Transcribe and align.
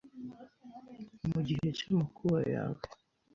mu 1.31 1.39
gihe 1.47 1.67
cy’amakuba 1.77 2.39
yawe, 2.53 2.81